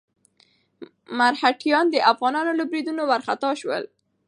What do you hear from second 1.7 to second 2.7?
د افغانانو له